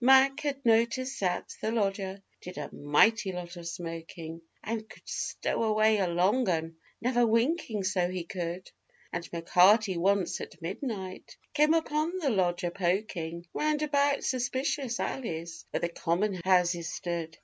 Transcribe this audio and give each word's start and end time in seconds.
Mac. 0.03 0.39
had 0.39 0.65
noticed 0.65 1.19
that 1.19 1.53
the 1.61 1.71
lodger 1.71 2.23
did 2.41 2.57
a 2.57 2.73
mighty 2.73 3.31
lot 3.31 3.55
of 3.55 3.67
smoking, 3.67 4.41
And 4.63 4.89
could 4.89 5.07
'stow 5.07 5.61
away 5.61 5.99
a 5.99 6.07
long 6.07 6.49
'un,' 6.49 6.77
never 6.99 7.23
winking, 7.27 7.83
so 7.83 8.09
he 8.09 8.23
could; 8.23 8.71
And 9.13 9.31
M'Carty 9.31 9.97
once, 9.97 10.41
at 10.41 10.59
midnight, 10.59 11.37
came 11.53 11.75
upon 11.75 12.17
the 12.17 12.31
lodger 12.31 12.71
poking 12.71 13.45
Round 13.53 13.83
about 13.83 14.23
suspicious 14.23 14.99
alleys 14.99 15.67
where 15.69 15.81
the 15.81 15.89
common 15.89 16.33
houses 16.43 16.91
stood. 16.91 17.37